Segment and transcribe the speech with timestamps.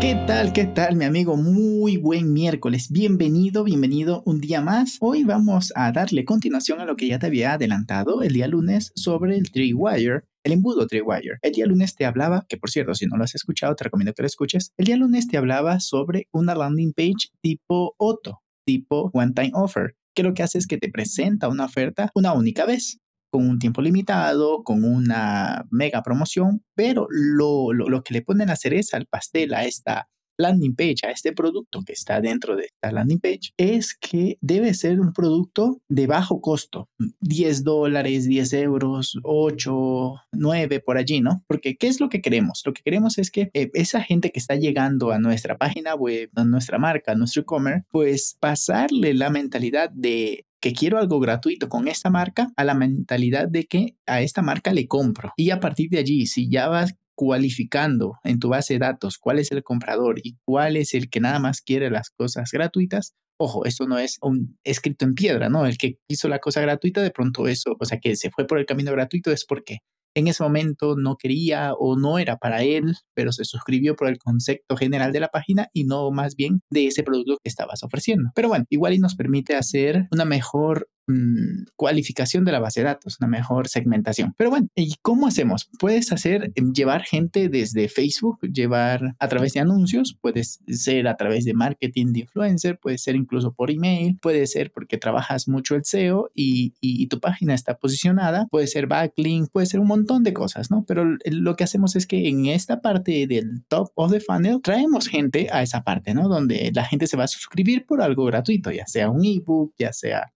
[0.00, 0.54] ¿Qué tal?
[0.54, 1.36] ¿Qué tal, mi amigo?
[1.36, 2.90] Muy buen miércoles.
[2.90, 4.96] Bienvenido, bienvenido un día más.
[5.00, 8.92] Hoy vamos a darle continuación a lo que ya te había adelantado el día lunes
[8.94, 11.38] sobre el Wire, el embudo Wire.
[11.42, 14.14] El día lunes te hablaba, que por cierto, si no lo has escuchado, te recomiendo
[14.14, 14.72] que lo escuches.
[14.78, 19.96] El día lunes te hablaba sobre una landing page tipo Otto, tipo One Time Offer,
[20.14, 23.58] que lo que hace es que te presenta una oferta una única vez con un
[23.58, 29.06] tiempo limitado, con una mega promoción, pero lo, lo, que le ponen a cereza al
[29.06, 30.08] pastel a esta
[30.40, 34.74] landing page, a este producto que está dentro de esta landing page, es que debe
[34.74, 36.88] ser un producto de bajo costo,
[37.20, 41.44] 10 dólares, 10 euros, 8, 9 por allí, ¿no?
[41.46, 42.62] Porque ¿qué es lo que queremos?
[42.64, 46.30] Lo que queremos es que eh, esa gente que está llegando a nuestra página web,
[46.34, 51.68] a nuestra marca, a nuestro e-commerce, pues pasarle la mentalidad de que quiero algo gratuito
[51.68, 55.32] con esta marca a la mentalidad de que a esta marca le compro.
[55.36, 59.38] Y a partir de allí, si ya vas cualificando en tu base de datos cuál
[59.38, 63.64] es el comprador y cuál es el que nada más quiere las cosas gratuitas, ojo,
[63.64, 65.66] esto no es un escrito en piedra, ¿no?
[65.66, 68.58] El que hizo la cosa gratuita, de pronto eso, o sea, que se fue por
[68.58, 69.78] el camino gratuito es porque
[70.14, 74.18] en ese momento no quería o no era para él, pero se suscribió por el
[74.18, 78.30] concepto general de la página y no más bien de ese producto que estabas ofreciendo.
[78.34, 82.86] Pero bueno, igual y nos permite hacer una mejor Mm, cualificación de la base de
[82.86, 84.34] datos, una mejor segmentación.
[84.36, 85.68] Pero bueno, ¿y cómo hacemos?
[85.78, 91.16] Puedes hacer, em, llevar gente desde Facebook, llevar a través de anuncios, puedes ser a
[91.16, 95.74] través de marketing de influencer, puede ser incluso por email, puede ser porque trabajas mucho
[95.74, 100.22] el SEO y, y tu página está posicionada, puede ser backlink, puede ser un montón
[100.22, 100.84] de cosas, ¿no?
[100.86, 105.08] Pero lo que hacemos es que en esta parte del top of the funnel traemos
[105.08, 106.28] gente a esa parte, ¿no?
[106.28, 109.92] Donde la gente se va a suscribir por algo gratuito, ya sea un ebook, ya
[109.92, 110.32] sea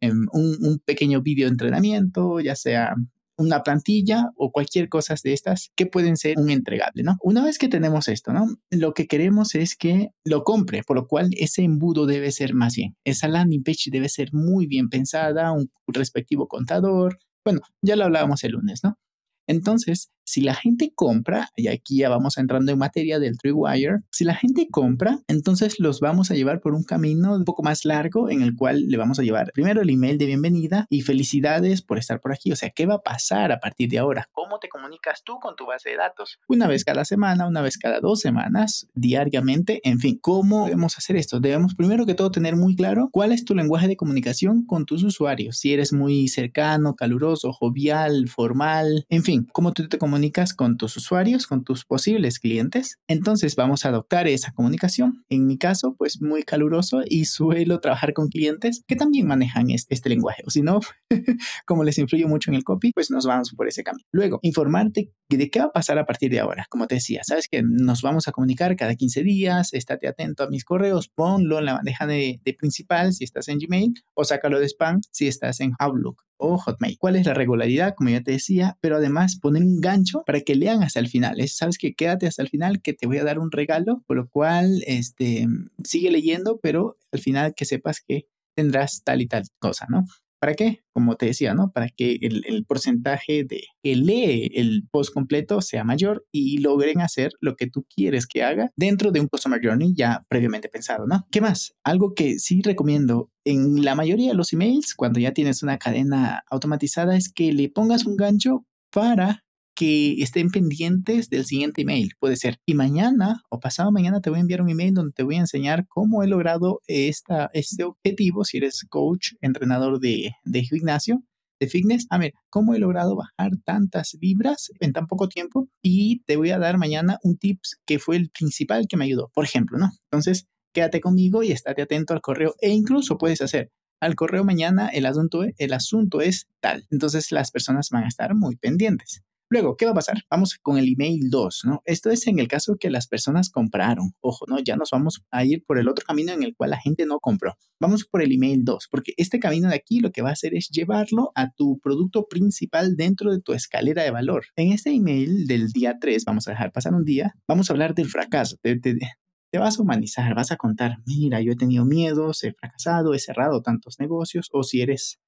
[0.00, 2.94] un, pequeño video de entrenamiento, ya sea
[3.36, 7.16] una plantilla o cualquier cosa de estas que pueden ser un entregable, ¿no?
[7.22, 8.46] Una vez que tenemos esto, ¿no?
[8.70, 12.76] Lo que queremos es que lo compre, por lo cual ese embudo debe ser más
[12.76, 12.96] bien.
[13.04, 17.18] Esa landing page debe ser muy bien pensada, un respectivo contador.
[17.42, 18.98] Bueno, ya lo hablábamos el lunes, ¿no?
[19.46, 24.22] Entonces, si la gente compra, y aquí ya vamos entrando en materia del Wire, si
[24.22, 28.30] la gente compra, entonces los vamos a llevar por un camino un poco más largo
[28.30, 31.98] en el cual le vamos a llevar primero el email de bienvenida y felicidades por
[31.98, 32.52] estar por aquí.
[32.52, 34.28] O sea, ¿qué va a pasar a partir de ahora?
[34.30, 36.38] ¿Cómo te comunicas tú con tu base de datos?
[36.46, 41.16] Una vez cada semana, una vez cada dos semanas, diariamente, en fin, ¿cómo debemos hacer
[41.16, 41.40] esto?
[41.40, 45.02] Debemos primero que todo tener muy claro cuál es tu lenguaje de comunicación con tus
[45.02, 45.58] usuarios.
[45.58, 50.76] Si eres muy cercano, caluroso, jovial, formal, en fin, cómo tú te comunicas comunicas con
[50.76, 52.98] tus usuarios, con tus posibles clientes.
[53.08, 55.24] Entonces vamos a adoptar esa comunicación.
[55.30, 60.10] En mi caso, pues muy caluroso y suelo trabajar con clientes que también manejan este,
[60.10, 60.42] lenguaje.
[60.46, 60.80] O si no,
[61.66, 64.04] como les influye mucho en el copy, pues nos vamos por ese camino.
[64.12, 66.66] Luego, informarte de qué va a pasar a partir de ahora.
[66.68, 70.50] Como te decía, sabes que nos vamos a comunicar cada 15 días, estate atento a
[70.50, 74.60] mis correos, ponlo en la bandeja de, de principal si estás en Gmail o sácalo
[74.60, 76.98] de spam si estás en Outlook o Hotmail.
[76.98, 77.94] ¿Cuál es la regularidad?
[77.94, 81.36] Como ya te decía, pero además poner un gancho para que lean hasta el final.
[81.48, 84.28] Sabes que quédate hasta el final que te voy a dar un regalo, por lo
[84.28, 85.46] cual este,
[85.84, 90.04] sigue leyendo, pero al final que sepas que tendrás tal y tal cosa, ¿no?
[90.40, 90.82] ¿Para qué?
[90.94, 91.70] Como te decía, ¿no?
[91.70, 97.32] Para que el, porcentaje de que lee el post completo sea mayor y logren hacer
[97.40, 101.26] lo que tú quieres que haga dentro de un Customer Journey ya previamente pensado, ¿no?
[101.30, 101.74] ¿Qué más?
[101.84, 106.42] Algo que sí recomiendo en la mayoría de los emails, cuando ya tienes una cadena
[106.50, 109.44] automatizada, es que le pongas un gancho para
[109.80, 112.10] que estén pendientes del siguiente email.
[112.18, 115.22] Puede ser, y mañana o pasado mañana te voy a enviar un email donde te
[115.22, 120.62] voy a enseñar cómo he logrado esta, este objetivo, si eres coach, entrenador de, de
[120.64, 121.22] gimnasio,
[121.58, 122.06] de fitness.
[122.10, 126.50] A ver, cómo he logrado bajar tantas libras en tan poco tiempo y te voy
[126.50, 129.92] a dar mañana un tips que fue el principal que me ayudó, por ejemplo, ¿no?
[130.10, 134.88] Entonces, quédate conmigo y estate atento al correo e incluso puedes hacer al correo mañana
[134.88, 136.86] el asunto, el asunto es tal.
[136.90, 139.22] Entonces las personas van a estar muy pendientes.
[139.52, 140.22] Luego, ¿qué va a pasar?
[140.30, 141.82] Vamos con el email 2, ¿no?
[141.84, 144.12] Esto es en el caso que las personas compraron.
[144.20, 144.60] Ojo, ¿no?
[144.60, 147.18] Ya nos vamos a ir por el otro camino en el cual la gente no
[147.18, 147.56] compró.
[147.80, 150.54] Vamos por el email 2, porque este camino de aquí lo que va a hacer
[150.54, 154.44] es llevarlo a tu producto principal dentro de tu escalera de valor.
[154.54, 157.96] En este email del día 3, vamos a dejar pasar un día, vamos a hablar
[157.96, 158.56] del fracaso.
[158.62, 163.14] Te, te vas a humanizar, vas a contar, mira, yo he tenido miedos, he fracasado,
[163.14, 165.18] he cerrado tantos negocios, o si eres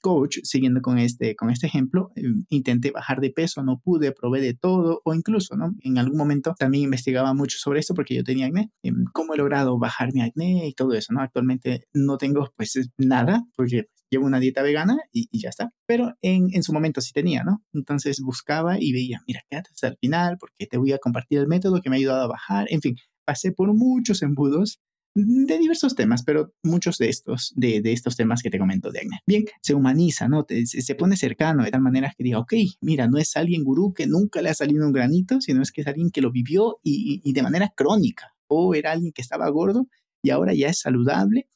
[0.00, 4.40] coach, siguiendo con este, con este ejemplo, em, intenté bajar de peso, no pude, probé
[4.40, 5.74] de todo, o incluso, ¿no?
[5.82, 9.38] En algún momento también investigaba mucho sobre esto porque yo tenía acné, em, cómo he
[9.38, 11.20] logrado bajar mi acné y todo eso, ¿no?
[11.20, 15.70] Actualmente no tengo pues nada porque llevo una dieta vegana y, ya está.
[15.86, 17.62] Pero en, en, su momento sí tenía, ¿no?
[17.72, 21.48] Entonces buscaba y veía, mira, quédate hasta el final porque te voy a compartir el
[21.48, 22.66] método que me ha ayudado a bajar.
[22.70, 24.80] En fin, pasé por muchos embudos
[25.14, 29.00] de diversos temas, pero muchos de estos, de, de, estos temas que te comento de
[29.00, 29.20] acné.
[29.26, 30.46] Bien, se humaniza, ¿no?
[30.48, 34.06] se, pone cercano de tal manera que diga, ok, mira, no es alguien gurú que
[34.06, 37.20] nunca le ha salido un granito, sino es que es alguien que lo vivió y,
[37.24, 38.34] y de manera crónica.
[38.48, 39.86] O era alguien que estaba gordo
[40.22, 41.48] y ahora ya es saludable,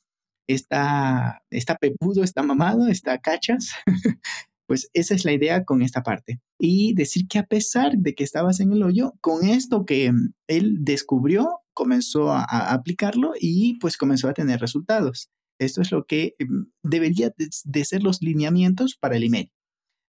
[0.47, 3.70] está, está pepudo, está mamado, está cachas.
[4.67, 6.41] Pues esa es la idea con esta parte.
[6.59, 10.33] Y decir que a pesar de que estabas en el hoyo, con esto que mm,
[10.49, 15.31] él descubrió, comenzó a, aplicarlo y pues comenzó a tener resultados.
[15.59, 19.53] Esto es lo que mm, debería de, ser los lineamientos para el email.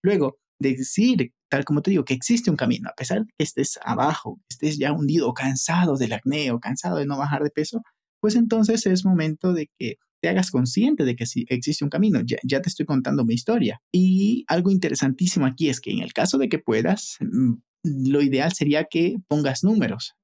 [0.03, 3.79] Luego, decir, tal como te digo, que existe un camino, a pesar de que estés
[3.83, 7.81] abajo, estés ya hundido, cansado del acné o cansado de no bajar de peso,
[8.21, 12.19] pues entonces es momento de que te hagas consciente de que sí existe un camino.
[12.25, 13.83] Ya, te estoy contando mi historia.
[13.91, 18.51] Y algo interesantísimo aquí es que en el caso de que puedas, mm, lo ideal
[18.51, 20.15] sería que pongas números.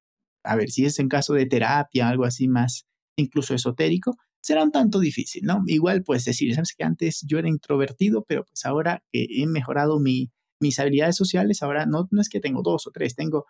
[0.43, 4.71] A ver, si es en caso de terapia, algo así más incluso esotérico, será un
[4.71, 5.61] tanto difícil, ¿no?
[5.67, 9.99] Igual puedes decir, sabes que antes yo era introvertido, pero pues ahora que he mejorado
[9.99, 13.45] mi, mis habilidades sociales, ahora no, no es que tengo dos o tres, tengo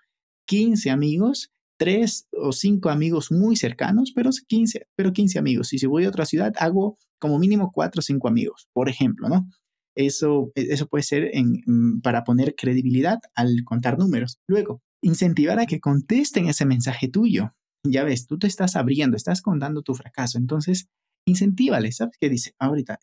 [0.47, 1.49] 15 amigos
[1.81, 5.73] tres o cinco amigos muy cercanos, pero 15, pero 15 amigos.
[5.73, 9.29] Y si voy a otra ciudad, hago como mínimo cuatro o cinco amigos, por ejemplo,
[9.29, 9.47] ¿no?
[9.95, 14.37] Eso, e, eso puede ser mm, para poner credibilidad al contar números.
[14.47, 17.55] Luego, incentivar a que contesten ese mensaje tuyo.
[17.83, 20.87] Ya ves, tú te estás abriendo, estás contando tu fracaso, entonces
[21.25, 22.53] incentívale, ¿sabes qué dice?
[22.59, 22.99] Ahorita,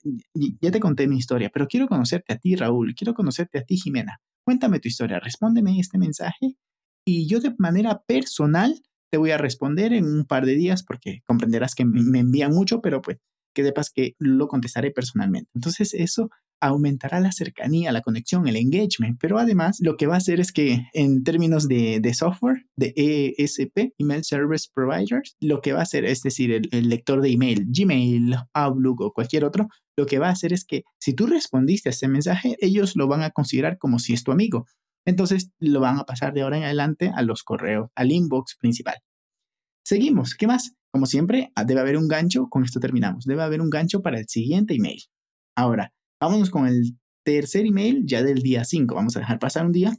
[0.61, 3.77] ya te conté mi historia, pero quiero conocerte a ti, Raúl, quiero conocerte a ti,
[3.77, 4.21] Jimena.
[4.45, 6.57] Cuéntame tu historia, respóndeme este mensaje
[7.09, 11.23] y yo de manera personal te voy a responder en un par de días porque
[11.27, 13.17] comprenderás que me envían mucho, pero pues
[13.55, 15.51] que sepas que lo contestaré personalmente.
[15.55, 16.29] Entonces eso
[16.61, 20.53] aumentará la cercanía, la conexión, el engagement, pero además lo que va a hacer es
[20.53, 22.93] que en términos de, software, de
[23.39, 27.31] ESP, Email Service Providers, lo que va a hacer, es decir, el, el, lector de
[27.31, 31.27] email, Gmail, Outlook o cualquier otro, lo que va a hacer es que si tú
[31.27, 34.67] respondiste a ese mensaje, ellos lo van a considerar como si es tu amigo.
[35.09, 38.97] Entonces lo van a pasar de ahora en adelante a los correos, al inbox principal.
[39.83, 40.35] Seguimos.
[40.35, 40.75] ¿Qué más?
[40.93, 42.49] Como siempre, ah, debe haber un gancho.
[42.51, 43.25] Con esto terminamos.
[43.25, 45.01] Debe haber un gancho para el siguiente email.
[45.57, 48.95] Ahora, vámonos con el tercer email ya del día 5.
[48.95, 49.97] Vamos a dejar pasar un día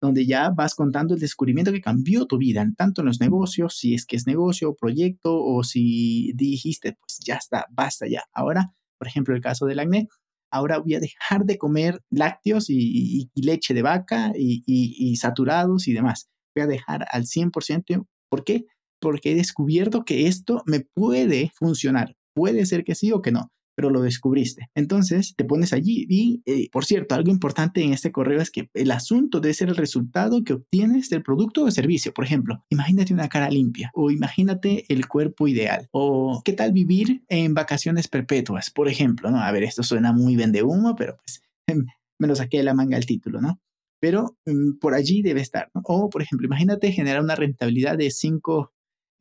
[0.00, 3.94] donde ya vas contando el descubrimiento que cambió tu vida, tanto en los negocios, si
[3.94, 8.22] es que es negocio proyecto, o si dijiste, pues ya está, basta ya.
[8.32, 10.06] Ahora, por ejemplo, el caso del acné,
[10.54, 16.28] ahora voy a dejar de comer lácteos y, leche de vaca y, saturados y demás.
[16.54, 18.06] Voy a dejar al 100%.
[18.30, 18.64] ¿Por qué?
[19.00, 22.16] Porque he descubierto que esto me puede funcionar.
[22.34, 24.68] Puede ser que sí o que no pero lo descubriste.
[24.74, 28.70] Entonces te pones allí y, eh, por cierto, algo importante en este correo es que
[28.74, 32.12] el asunto debe ser el resultado que obtienes del producto o servicio.
[32.12, 37.24] Por ejemplo, imagínate una cara limpia o imagínate el cuerpo ideal o qué tal vivir
[37.28, 39.40] en vacaciones perpetuas, por ejemplo, ¿no?
[39.40, 41.42] A ver, esto suena muy vende humo, pero pues
[42.18, 43.60] me lo saqué de la manga el título, ¿no?
[44.00, 45.70] Pero mm, por allí debe estar.
[45.72, 48.73] O, por ejemplo, imagínate generar una rentabilidad de 5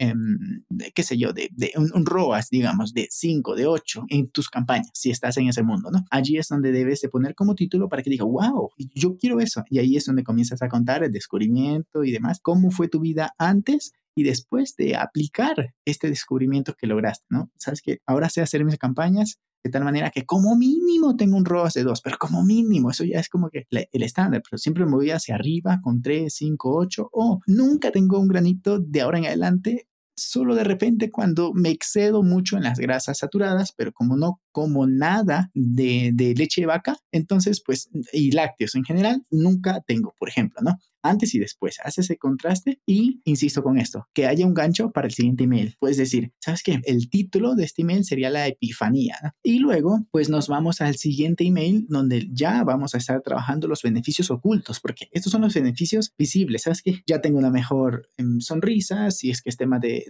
[0.04, 4.90] Em, qué sé yo, de, un, ROAS, digamos, de 5, de 8 en tus campañas,
[4.94, 6.04] si estás en ese mundo, ¿no?
[6.12, 9.64] Allí es donde debes de poner como título para que diga, wow, yo quiero eso.
[9.70, 13.34] Y ahí es donde comienzas a contar el descubrimiento y demás, cómo fue tu vida
[13.38, 17.50] antes y después de aplicar este descubrimiento que lograste, ¿no?
[17.58, 21.46] Sabes que ahora sé hacer mis campañas de tal manera que como mínimo tengo un
[21.46, 24.86] ROAS de 2, pero como mínimo, eso ya es como que el estándar, pero siempre
[24.86, 29.20] me voy hacia arriba con 3, 5, 8, o nunca tengo un granito de ahora
[29.20, 34.16] en adelante solo de repente cuando me excedo mucho en las grasas saturadas, pero como
[34.16, 40.16] no como nada de, leche de vaca, entonces pues y lácteos en general nunca tengo,
[40.18, 40.80] por ejemplo, ¿no?
[41.06, 45.06] Antes y después, hace ese contraste y insisto con esto, que haya un gancho para
[45.06, 45.76] el siguiente email.
[45.78, 46.80] Puedes decir, ¿sabes qué?
[46.86, 49.18] El título de este email sería la epifanía.
[49.22, 49.32] ¿no?
[49.44, 53.82] Y luego, pues nos vamos al siguiente email donde ya vamos a estar trabajando los
[53.82, 56.62] beneficios ocultos, porque estos son los beneficios visibles.
[56.62, 57.02] ¿Sabes qué?
[57.06, 60.06] Ya tengo una mejor em, sonrisa, si es que es tema de,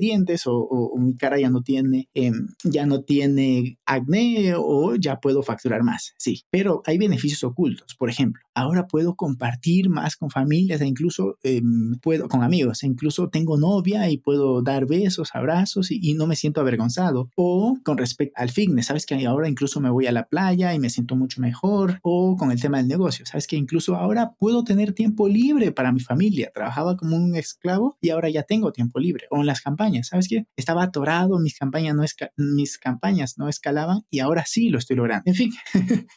[0.00, 5.42] dientes o, mi cara ya no tiene, em, ya no tiene acné o ya puedo
[5.42, 6.14] facturar más.
[6.18, 7.94] Sí, pero hay beneficios ocultos.
[7.94, 12.82] Por ejemplo, ahora puedo compartir más con familias e incluso em, puedo con amigos.
[12.82, 17.30] E incluso tengo novia y puedo dar besos, abrazos y, y no me siento avergonzado.
[17.36, 20.78] O con respecto al fitness, sabes que ahora incluso me voy a la playa y
[20.78, 21.98] me siento mucho mejor.
[22.02, 25.92] O con el tema del negocio, sabes que incluso ahora puedo tener tiempo libre para
[25.92, 26.50] mi familia.
[26.54, 29.26] Trabajaba como un esclavo y ahora ya tengo tiempo libre.
[29.30, 30.46] O en las campañas, ¿sabes qué?
[30.56, 32.04] Estaba atorado, mis campañas no,
[32.36, 35.24] mis campañas no escalaban y ahora sí lo estoy logrando.
[35.26, 35.52] En fin,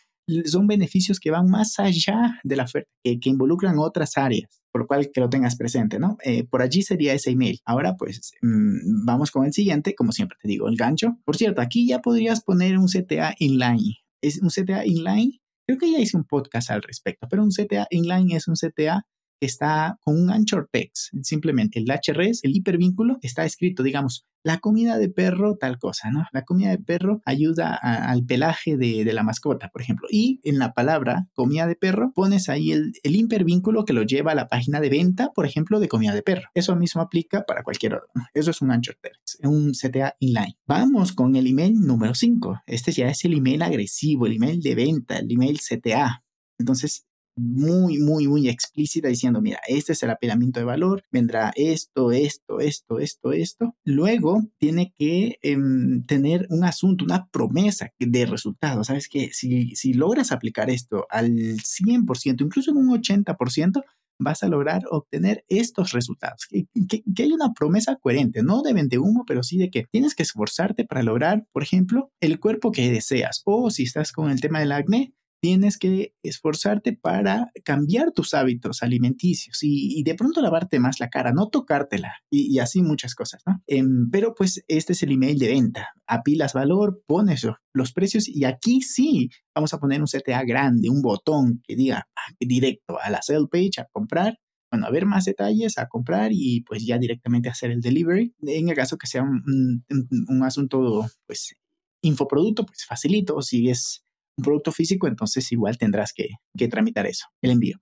[0.46, 4.88] son beneficios que van más allá de la oferta, que, involucran otras áreas por lo
[4.88, 6.18] cual que lo tengas presente, ¿no?
[6.24, 7.60] Eh, por allí sería ese email.
[7.64, 11.20] Ahora, pues, mm, vamos con el siguiente, como siempre te digo, el gancho.
[11.26, 13.98] Por cierto, aquí ya podrías poner un CTA inline.
[14.20, 15.40] Es un CTA inline.
[15.68, 19.06] Creo que ya hice un podcast al respecto, pero un CTA inline es un CTA
[19.46, 24.98] está con un anchor text, simplemente el HRS, el hipervínculo, está escrito, digamos, la comida
[24.98, 26.26] de perro, tal cosa, ¿no?
[26.32, 30.08] La comida de perro ayuda al pelaje de, la mascota, por ejemplo.
[30.12, 34.34] Y en la palabra comida de perro pones ahí el, el hipervínculo que lo lleva
[34.34, 36.50] a la página de venta, por ejemplo, de comida de perro.
[36.54, 38.10] Eso mismo aplica para cualquier otro.
[38.34, 40.58] Eso es un anchor text, un CTA inline.
[40.68, 42.64] Vamos con el email número 5.
[42.68, 46.24] Este ya es el email agresivo, el email de venta, el email CTA.
[46.58, 52.12] Entonces, muy, muy, muy explícita diciendo, mira, este es el apelamiento de valor, vendrá esto,
[52.12, 53.76] esto, esto, esto, esto.
[53.84, 58.88] Luego tiene que em, tener un asunto, una promesa de resultados.
[58.88, 63.84] Sabes que si, si logras aplicar esto al 100%, incluso en un 80%,
[64.20, 66.48] vas a lograr obtener estos resultados.
[66.50, 70.16] Que, que, hay una promesa coherente, no de vente humo, pero sí de que tienes
[70.16, 73.42] que esforzarte para lograr, por ejemplo, el cuerpo que deseas.
[73.46, 75.14] O si estás con el tema del acné,
[75.44, 81.34] tienes que esforzarte para cambiar tus hábitos alimenticios y, de pronto lavarte más la cara,
[81.34, 83.62] no tocártela y, así muchas cosas, ¿no?
[83.68, 85.90] Em, pero pues este es el email de venta.
[86.08, 91.02] Apilas valor, pones los precios y aquí sí vamos a poner un CTA grande, un
[91.02, 94.40] botón que diga ah, directo a la sell page a comprar
[94.72, 98.34] bueno, a ver más detalles, a comprar y pues ya directamente hacer el delivery.
[98.42, 99.86] En el caso que sea un,
[100.28, 101.56] un asunto, pues,
[102.02, 103.40] infoproducto, pues facilito.
[103.44, 104.03] Si es
[104.38, 106.30] un producto físico, entonces igual tendrás que,
[106.68, 107.78] tramitar eso, el envío.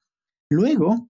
[0.49, 1.07] Luego,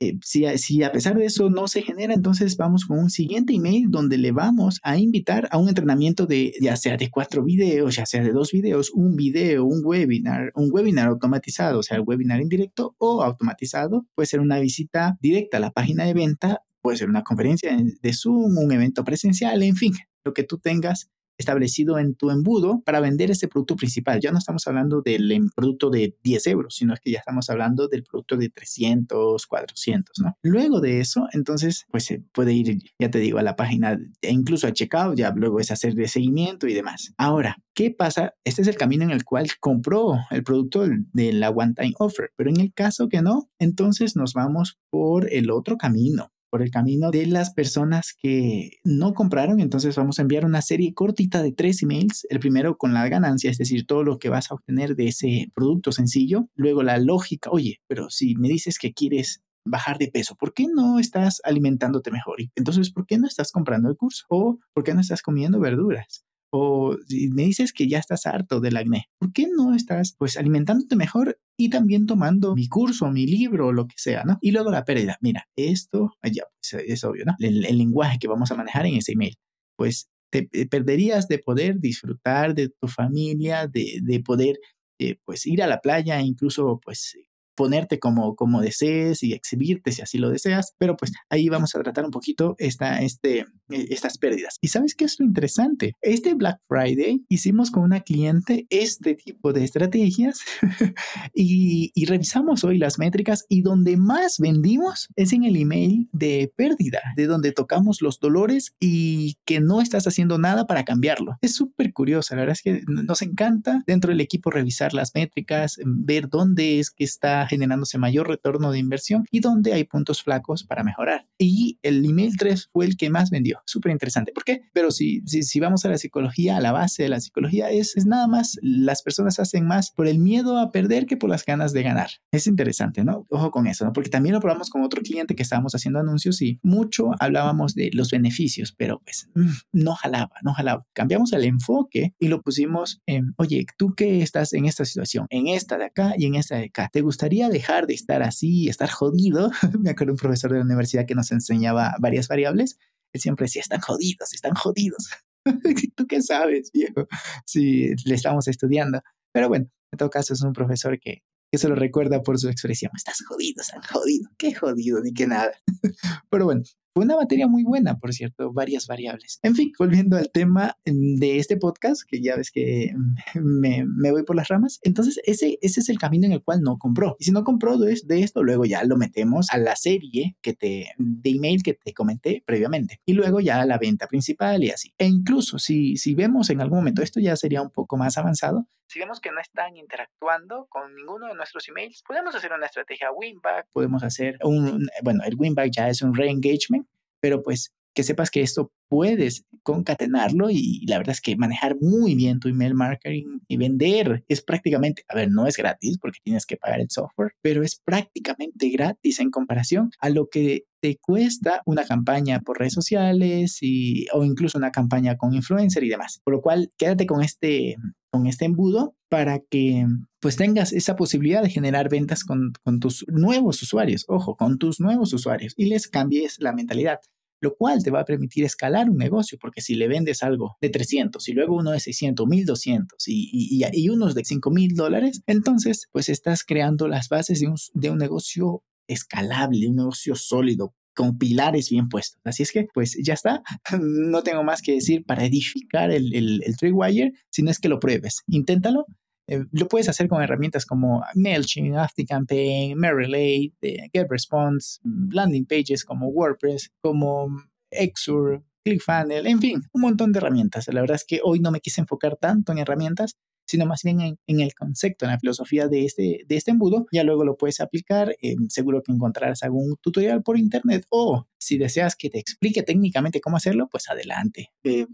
[0.00, 3.54] eh, si, si, a pesar de eso no se genera, entonces vamos con un siguiente
[3.54, 7.94] email donde le vamos a invitar a un entrenamiento de ya sea de cuatro videos,
[7.96, 12.04] ya sea de dos videos, un video, un webinar, un webinar automatizado, o sea, el
[12.04, 14.04] webinar indirecto o automatizado.
[14.14, 18.12] Puede ser una visita directa a la página de venta, puede ser una conferencia de
[18.12, 19.94] Zoom, un evento presencial, en fin,
[20.24, 24.20] lo que tú tengas establecido en tu embudo para vender ese producto principal.
[24.20, 27.88] Ya no estamos hablando del em, producto de 10 euros, sino que ya estamos hablando
[27.88, 30.36] del producto de 300, 400, ¿no?
[30.42, 34.30] Luego de eso, entonces, pues se puede ir, ya te digo, a la página e
[34.30, 37.12] incluso a checkout, ya luego es hacer de seguimiento y demás.
[37.16, 38.34] Ahora, ¿qué pasa?
[38.44, 42.30] Este es el camino en el cual compró el producto de la one time offer,
[42.36, 46.70] pero en el caso que no, entonces nos vamos por el otro camino por el
[46.70, 49.58] camino de las personas que no compraron.
[49.58, 52.26] Entonces vamos a enviar una serie cortita de tres emails.
[52.28, 55.50] El primero con la ganancia, es decir, todo lo que vas a obtener de ese
[55.54, 56.50] producto sencillo.
[56.54, 60.66] Luego la lógica, oye, pero si me dices que quieres bajar de peso, ¿por qué
[60.70, 62.36] no estás alimentándote mejor?
[62.54, 64.26] entonces, ¿por qué no estás comprando el curso?
[64.28, 66.26] ¿O por qué no estás comiendo verduras?
[66.54, 70.36] O si me dices que ya estás harto del acné, ¿por qué no estás pues
[70.36, 74.38] alimentándote mejor y también tomando mi curso, mi libro, lo que sea, ¿no?
[74.42, 75.16] Y luego la pérdida.
[75.20, 77.36] Mira, esto, ya, pues, es obvio, ¿no?
[77.38, 79.36] El, lenguaje que vamos a manejar en ese email,
[79.76, 84.58] pues te perderías de poder disfrutar de tu familia, de, de poder,
[84.98, 87.16] eh, pues, ir a la playa, incluso, pues,
[87.54, 91.82] ponerte como, como desees y exhibirte si así lo deseas, pero pues ahí vamos a
[91.82, 94.56] tratar un poquito esta, este, estas pérdidas.
[94.60, 95.94] Y sabes qué es lo interesante?
[96.00, 100.40] Este Black Friday hicimos con una cliente este tipo de estrategias
[101.34, 106.52] y, y revisamos hoy las métricas y donde más vendimos es en el email de
[106.56, 111.38] pérdida, de donde tocamos los dolores y que no estás haciendo nada para cambiarlo.
[111.40, 115.78] Es súper curioso, la verdad es que nos encanta dentro del equipo revisar las métricas,
[115.84, 120.64] ver dónde es que está generándose mayor retorno de inversión y donde hay puntos flacos
[120.64, 121.26] para mejorar.
[121.38, 123.61] Y el email 3 fue el que más vendió.
[123.66, 124.32] Súper interesante.
[124.32, 124.62] ¿Por qué?
[124.72, 128.06] Pero si, si, vamos a la psicología, a la base de la psicología, es, es
[128.06, 131.72] nada más, las personas hacen más por el miedo a perder que por las ganas
[131.72, 132.10] de ganar.
[132.32, 133.26] Es interesante, ¿no?
[133.30, 133.92] Ojo con eso, ¿no?
[133.92, 137.90] Porque también lo probamos con otro cliente que estábamos haciendo anuncios y mucho hablábamos de
[137.92, 140.86] los beneficios, pero pues mm, no jalaba, no jalaba.
[140.92, 145.48] Cambiamos el enfoque y lo pusimos en, oye, tú que estás en esta situación, en
[145.48, 148.90] esta de acá y en esta de acá, ¿te gustaría dejar de estar así, estar
[148.90, 149.50] jodido.
[149.80, 152.78] Me acuerdo un profesor de la universidad que nos enseñaba varias variables.
[153.12, 155.10] Él siempre decía, están jodidos, están jodidos.
[155.96, 157.06] ¿Tú qué sabes, viejo?
[157.46, 159.00] Sí, le estamos estudiando.
[159.32, 162.48] Pero bueno, en todo caso es un profesor que, que se lo recuerda por su
[162.48, 162.92] expresión.
[162.96, 164.30] Estás jodido, están jodido.
[164.38, 165.52] Qué jodido, ni que nada.
[166.30, 166.62] Pero bueno,
[166.94, 169.38] fue una batería muy buena, por cierto, varias variables.
[169.42, 173.84] En fin, volviendo al tema mm, de este podcast, que ya ves que mm, me,
[173.86, 176.78] me voy por las ramas, entonces ese, ese es el camino en el cual no
[176.78, 177.16] compró.
[177.18, 180.52] Y si no compró de, de esto, luego ya lo metemos a la serie que
[180.52, 183.00] te, de email que te comenté previamente.
[183.06, 184.92] Y luego ya a la venta principal y así.
[184.98, 188.68] E incluso si, si vemos en algún momento, esto ya sería un poco más avanzado,
[188.92, 193.10] si vemos que no están interactuando con ninguno de nuestros emails, podemos hacer una estrategia
[193.10, 196.81] winback, podemos hacer un, bueno, el winback ya es un re-engagement,
[197.22, 202.14] pero pues que sepas que esto puedes concatenarlo y la verdad es que manejar muy
[202.14, 206.46] bien tu email marketing y vender es prácticamente, a ver, no es gratis porque tienes
[206.46, 211.62] que pagar el software, pero es prácticamente gratis en comparación a lo que te cuesta
[211.64, 216.20] una campaña por redes sociales y, o incluso una campaña con influencer y demás.
[216.24, 217.76] Por lo cual, quédate con este,
[218.12, 219.86] con este embudo para que
[220.20, 224.80] pues tengas esa posibilidad de generar ventas con, con tus nuevos usuarios, ojo, con tus
[224.80, 227.00] nuevos usuarios y les cambies la mentalidad
[227.42, 230.70] lo cual te va a permitir escalar un negocio, porque si le vendes algo de
[230.70, 235.88] 300 y luego uno de 600, 1200 y, y, y unos de 5000 dólares, entonces
[235.90, 241.18] pues estás creando las bases de un, de un negocio escalable, un negocio sólido, con
[241.18, 242.20] pilares bien puestos.
[242.24, 243.42] Así es que, pues ya está.
[243.80, 247.68] No tengo más que decir para edificar el, el, el Tripwire, si no es que
[247.68, 248.22] lo pruebes.
[248.28, 248.86] Inténtalo
[249.28, 254.80] eh, lo puedes hacer con herramientas como MailChimp, ActiveCampaign, MailerLite, eh, GetResponse,
[255.10, 257.28] landing pages como WordPress, como
[257.70, 260.68] Exur, ClickFunnels, en fin, un montón de herramientas.
[260.72, 264.18] La verdad es que hoy no me quise enfocar tanto en herramientas, sino más bien
[264.26, 266.86] en, el concepto, en la filosofía de este, de este embudo.
[266.92, 268.16] Ya luego lo puedes aplicar.
[268.22, 273.20] Eh, seguro que encontrarás algún tutorial por internet o si deseas que te explique técnicamente
[273.20, 274.52] cómo hacerlo, pues adelante.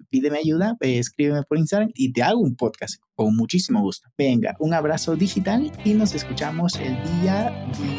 [0.09, 4.09] Pídeme ayuda, escríbeme por Instagram y te hago un podcast con muchísimo gusto.
[4.17, 7.53] Venga, un abrazo digital y nos escuchamos el día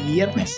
[0.08, 0.58] viernes.